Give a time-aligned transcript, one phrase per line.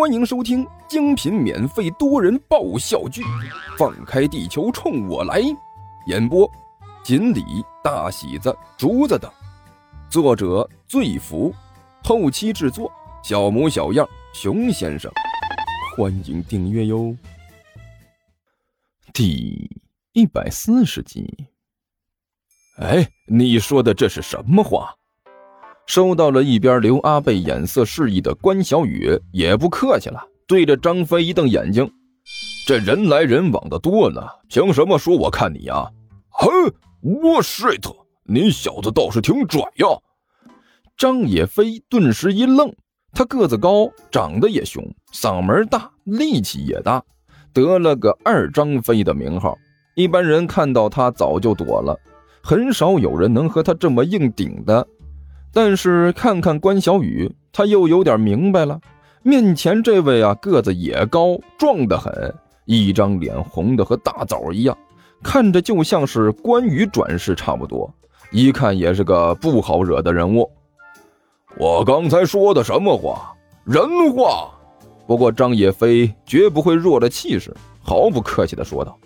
[0.00, 3.20] 欢迎收听精品免费多人爆笑剧
[3.76, 5.42] 《放开地球冲我来》，
[6.06, 6.50] 演播：
[7.04, 7.44] 锦鲤、
[7.84, 9.30] 大喜子、竹子等，
[10.08, 11.54] 作者：醉福，
[12.02, 12.90] 后期制作：
[13.22, 15.12] 小模小样、熊先生。
[15.94, 17.14] 欢迎订阅哟。
[19.12, 19.68] 第
[20.14, 21.28] 一百四十集。
[22.78, 24.94] 哎，你说的这是什么话？
[25.90, 31.90] 收到了一边刘阿贝眼色示意的关小雨也不客气了，对着张飞一瞪眼睛
[32.64, 35.90] ：“这人来人往的多呢，凭什么说我看你呀
[36.30, 36.48] ？”“哼，
[37.02, 39.88] 我 shit，你小子倒是挺拽呀！”
[40.96, 42.72] 张野飞顿时一愣，
[43.12, 44.80] 他个子高，长得也凶，
[45.12, 47.02] 嗓门大，力气也大，
[47.52, 49.58] 得了个二张飞的名号。
[49.96, 51.98] 一般人看到他早就躲了，
[52.44, 54.86] 很少有人能和他这么硬顶的。
[55.52, 58.80] 但是看看关小雨，他又有点明白了。
[59.22, 64.76] 面前这位啊，个子也高，壮得很，一张脸红的和大枣一样，
[65.22, 67.92] 看着就像是关羽转世差不多。
[68.30, 70.50] 一看也是个不好惹的人物。
[71.58, 73.34] 我刚才说的什么话？
[73.64, 74.48] 人话。
[75.06, 78.96] 不过张野飞绝不会弱了气势，毫不客气地说道：“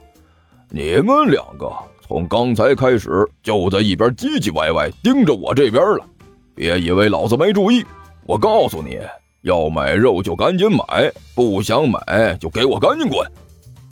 [0.68, 1.72] 你们两个
[2.06, 6.06] 从刚才开始就在一边唧唧歪歪，盯着我这边了。”
[6.54, 7.84] 别以为老子没注意，
[8.26, 8.98] 我告诉你
[9.42, 13.26] 要买肉就赶紧买，不想买就给我赶紧滚！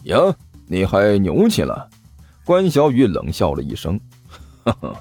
[0.04, 0.16] 呀，
[0.66, 1.88] 你还牛气了？
[2.44, 4.00] 关小雨冷笑了一声
[4.64, 4.96] ：“呵呵，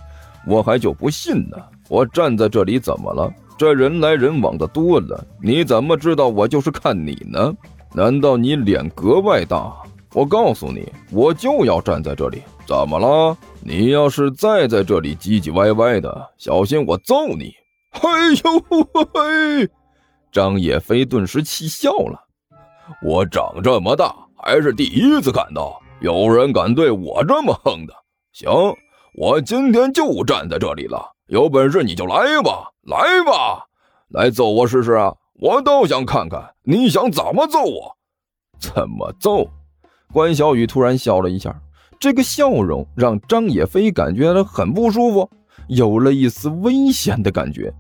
[0.45, 1.58] 我还就不信呢！
[1.90, 3.34] 我站在这里怎么了？
[3.58, 7.53] 这人来人往的多了，你怎么知道我就是看你呢？
[7.94, 9.73] 难道你脸格外大？
[10.14, 17.53] 我告诉你，我就要站在这里，怎么了？”你要是再在这里唧唧歪歪的，小心我揍你！
[17.92, 19.70] 哎呦嘿！
[20.31, 22.20] 张野飞顿时气笑了。
[23.03, 27.94] 我长这么大还是第一次看到有人敢对我这么横的。
[28.31, 28.50] 行，
[29.14, 31.12] 我今天就站在这里了。
[31.28, 33.66] 有本事你就来吧，来吧，
[34.09, 35.13] 来揍我试试啊！
[35.36, 37.96] 我倒想看看你想怎么揍我。
[38.59, 39.47] 怎么揍？
[40.12, 41.62] 关小雨突然笑了一下。
[42.01, 45.29] 这个笑容让张野飞感觉到很不舒服，
[45.67, 47.72] 有了一丝危险的感觉。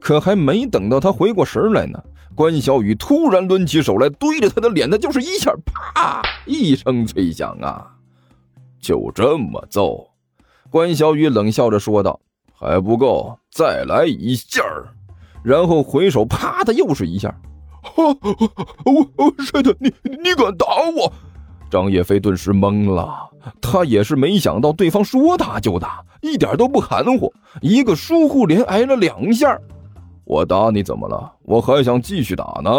[0.00, 2.02] 可还没等到他回过神来呢，
[2.34, 7.94] 关小雨突然抡起手来，对着他的脸，那就是一下，啪一声脆响啊！
[8.80, 10.08] 就这么揍？
[10.70, 12.18] 关小雨冷笑着说道
[12.58, 14.60] ：“还不够，再来一下
[15.44, 17.32] 然后回手，啪的又是一下。
[17.96, 18.04] 我
[19.14, 19.72] 我谁的？
[19.78, 20.66] 你你敢打
[20.96, 21.12] 我？
[21.70, 23.30] 张叶飞顿时懵了，
[23.60, 29.58] 他也是没想到对方说打就打，一点都不含糊，一个疏忽连挨了两下。
[30.24, 31.32] 我打你怎么了？
[31.42, 32.70] 我还想继续打呢。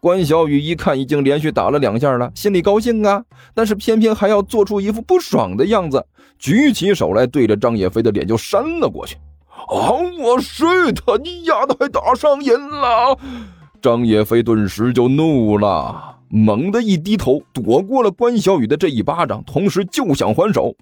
[0.00, 6.06] 关小雨一看已经连续打了两下了，心里高兴啊，但是偏偏还要做出一副不爽的样子，
[6.38, 9.16] 举起手来对着张叶飞的脸就扇了过去。
[9.48, 9.90] 啊！
[10.20, 13.18] 我睡他，你丫的还打上瘾了！
[13.80, 16.15] 张叶飞顿时就怒了。
[16.28, 20.74] 猛地一低头，躲过了关小雨的这一巴掌，同时就想还手。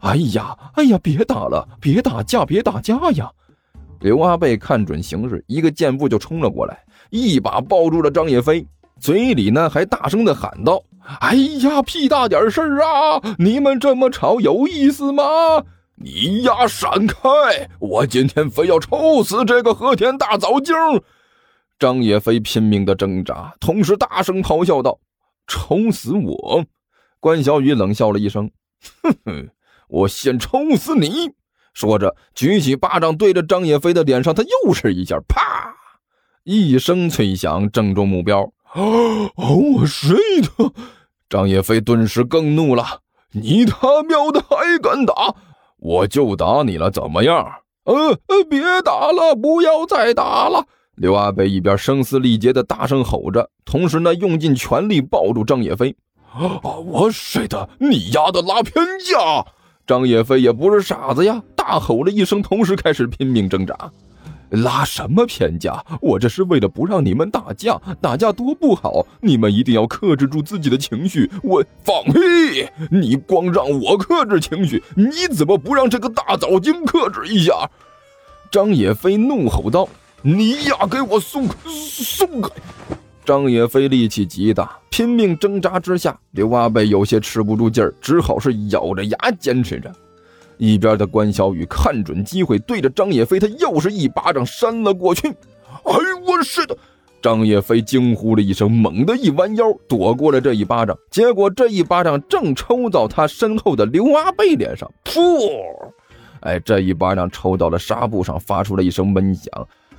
[0.00, 3.30] 哎呀，哎呀，别打了，别打架，别打架呀！
[4.00, 6.78] 刘阿贝看准形势，一个箭步就冲了过来，
[7.10, 8.64] 一把抱住了张野飞，
[9.00, 10.80] 嘴里呢还大声的喊道
[11.20, 13.20] ：“哎呀，屁大点事儿啊！
[13.38, 15.24] 你们这么吵有意思吗？
[15.96, 17.18] 你丫闪开！
[17.80, 20.72] 我今天非要抽死这个和田大枣精！”
[21.78, 24.98] 张野飞拼命的挣扎，同时大声咆哮道
[25.46, 26.64] ：“抽死我！”
[27.20, 28.50] 关小雨冷笑了一声
[29.02, 29.48] ：“哼哼，
[29.88, 31.30] 我先抽死你！”
[31.74, 35.72] 说着，举起巴掌对着张野飞的脸上，他又是一下，啪！
[36.42, 38.40] 一声脆响，正中目标。
[38.74, 40.72] 哦，我睡的！
[41.28, 43.02] 张野飞顿时更怒了
[43.32, 45.34] ：“你他喵的还敢打？
[45.76, 47.46] 我就打你了，怎么样？
[47.84, 50.66] 呃呃，别打了，不要再打了！”
[50.98, 55.94] 刘阿北一边声嘶力竭的大声吼着，同时呢用尽全力抱住张野飞。
[56.32, 56.60] 啊！
[56.84, 59.46] 我睡的，你丫的拉偏架！
[59.86, 63.90] 张野飞也不是傻子呀，大吼了一声，同时开始拼命挣扎。
[64.50, 65.84] 拉什么偏架？
[66.00, 71.30] 我这是为了不让你们打架，打架多不好，你们一定要克制住自己的情绪。
[71.44, 72.66] 我放屁！
[72.90, 77.70] 你光让我克制情绪，你怎么不让这个大枣精克制一下？
[78.50, 79.88] 张野飞怒吼道。
[80.22, 81.54] 你呀，给我松开！
[81.68, 82.50] 松开！
[83.24, 89.92] 张野飞力气极大，拼命挣扎之下，刘阿贝有些吃不住劲儿，只好是咬着牙坚持着。
[90.56, 95.28] 一边的关小雨看准机会，对着张野飞，他又是一巴掌扇了过去。
[95.28, 95.94] 哎，
[96.26, 96.76] 我是的！
[97.22, 100.98] 张叶飞惊呼了一声，猛地一弯腰，躲过了这一巴掌。
[101.12, 105.48] 结果这一巴掌正抽到他身后的刘阿贝脸上，噗！
[106.40, 109.46] 哎，这一巴掌抽到了纱布上，发出了一声闷响。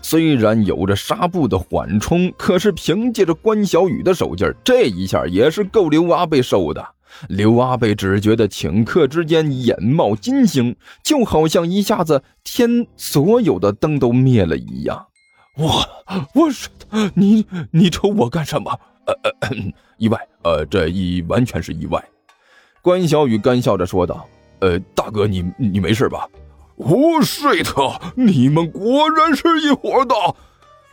[0.01, 6.85] 虽然有着纱布的缓冲，可是凭借着关小雨的手劲儿这一下也是够刘阿贝受的。
[7.27, 15.07] 刘阿贝只觉得顷刻之间眼冒金星，就好像一下子天所有的灯都灭了一样。
[15.57, 15.85] 我
[16.35, 16.69] 我是
[17.15, 18.71] 你，你瞅我干什么？
[19.05, 19.49] 呃呃，
[19.97, 22.03] 意外，呃，这一完全是意外。
[22.81, 24.25] 关小雨干笑着说道
[24.61, 26.27] ：“呃，大哥，你你没事吧？”
[26.79, 27.67] 我 shit！
[28.15, 30.15] 你们果然是一伙的！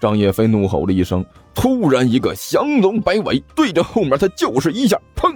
[0.00, 1.24] 张叶飞怒吼了一声，
[1.54, 5.32] 突然一个降龙摆尾，对着后面他就是一下，砰！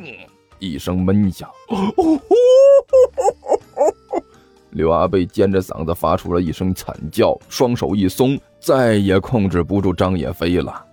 [0.59, 1.49] 一声闷响，
[4.71, 10.85] 刘阿贝尖着嗓子发出了一声惨叫，双手一松，再也控制不住张野飞了。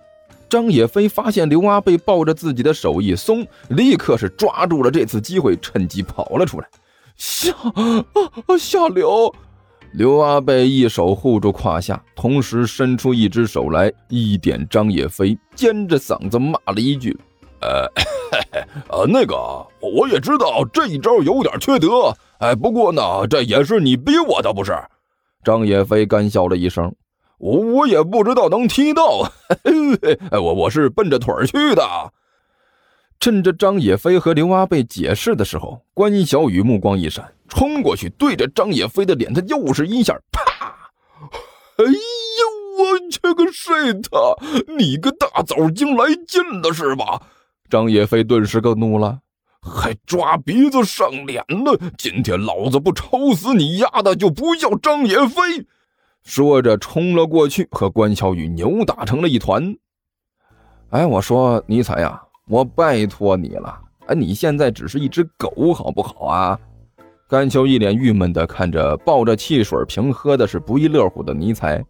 [0.48, 6.68] 张野飞发现刘阿贝抱着自己的手一松，立刻是抓住了这次机会，趁机跑了出来。
[7.16, 8.04] 下啊
[8.56, 9.34] 下流！
[9.92, 17.16] 刘阿贝一手护住胯下，同时伸出一只手来一点张野飞，尖着嗓子骂了一句
[17.60, 17.90] ：“呃。
[18.90, 19.34] ”呃，那个
[19.80, 24.76] 我也知道这一招有点缺德，哎，不过呢，这也是你逼我的，不是？
[25.42, 26.94] 张野飞干笑了一声，
[27.38, 29.30] 我我也不知道能踢到，
[30.30, 31.82] 哎，我我是奔着腿去的。
[33.20, 40.74] 趁着张野飞和刘阿贝解释的时候，关小雨目光一闪，冲过去对着张野飞的脸，他又是一下，啪！
[41.76, 41.92] 哎呦，
[42.78, 44.76] 我去个 shit！
[44.76, 47.20] 你个大枣精来劲了是吧？
[47.68, 49.20] 张野飞顿时更怒了，
[49.60, 51.78] 还抓鼻子上脸了！
[51.98, 55.66] 今天老子不抽死你丫的，就不叫张野飞！
[56.24, 59.76] 说着冲了过去，和关小雨扭打成了一团。
[60.90, 66.58] 哎，我说尼采呀，我拜托你了，哎，你现在只是一只狗，好不好啊？
[67.28, 71.84] 甘秋一脸郁闷的看着抱着汽水瓶喝的是不亦乐乎的尼采，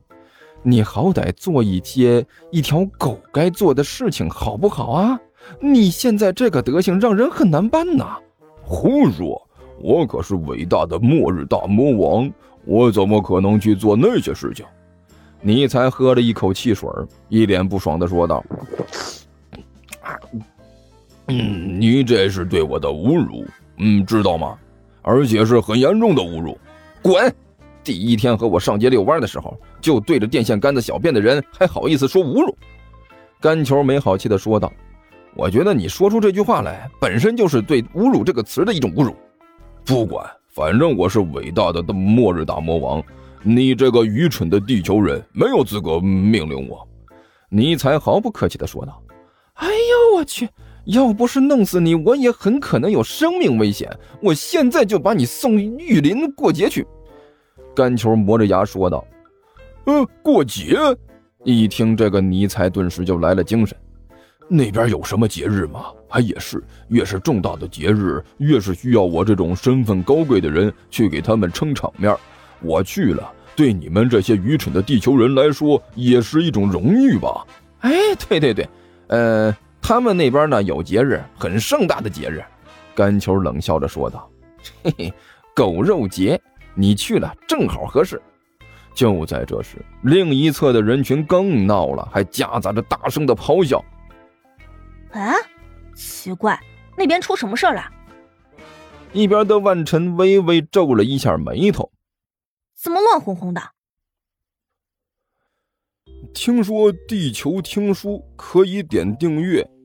[0.65, 5.21] 你好歹做一些一条狗该做的事情，好不好啊？
[5.61, 8.19] 你现在这个德行，让人很难办呐！
[8.63, 9.41] 胡说！
[9.81, 12.33] 我可是伟大的末日大魔王，
[12.65, 14.67] 我怎么可能去做那些事情？
[15.41, 16.91] 尼采喝了一口汽水，
[17.29, 18.45] 一脸不爽的说道
[21.29, 23.45] ：“嗯，你这是对我的侮辱，
[23.77, 24.59] 嗯，知道吗？
[25.03, 26.59] 而且是很严重的侮辱。
[27.01, 27.35] 滚！
[27.85, 32.55] 第一天和我上街遛弯的时候，就对着电线杆子小便的人，还好意思说侮辱？”
[33.41, 34.71] 甘球没好气的说道。
[35.35, 39.15] 我觉得你说出这句话来，本身就是对“侮辱”这个词的一种侮辱。
[39.85, 43.03] 不管，反正我是伟大的末日大魔王，
[43.43, 46.87] 你这个愚蠢的地球人没有资格命令我。”
[47.49, 49.01] 尼才毫不客气地说道。
[49.55, 50.49] “哎呦我去！
[50.89, 53.91] 要不是弄死你，我也很可能有生命危险。
[54.23, 56.87] 我现在就把你送玉林过节去。”
[57.77, 59.05] 干球磨着牙说道。
[59.85, 60.77] “呃，过节？”
[61.45, 63.77] 一听这个，尼才顿时就来了精神。
[64.49, 65.93] 那边有什么节日吗？
[66.09, 72.17] 还也是，越是重大的节日，越是需要我这种身份高贵的人去给他们撑场面。
[72.61, 77.47] 我去了，对你们这些愚蠢的地球人来说，也是一种荣誉吧？
[77.81, 77.93] 哎，
[78.27, 78.67] 对对对，
[79.09, 79.55] 呃，
[79.89, 82.45] 他们那边呢有节日，很盛大的节日。
[82.95, 84.31] 甘球冷笑着说道
[84.85, 85.15] ：“嘿嘿，
[85.57, 86.39] 狗肉节，
[86.75, 88.21] 你去了正好合适。”
[88.95, 93.83] 就在这时，另一侧的人群更闹了，还夹杂着大声的咆哮。
[95.13, 95.33] 啊，
[95.97, 96.61] 奇怪，
[96.95, 97.83] 那边出什么事儿了？
[99.15, 101.91] 一边的万晨微微皱了一下眉头，
[102.77, 103.63] 怎么乱哄哄的？
[106.35, 109.67] 听说地球听书可以点订阅，